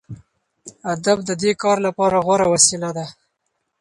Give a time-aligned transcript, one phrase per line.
[0.93, 3.05] ادب د دې کار لپاره غوره وسیله ده.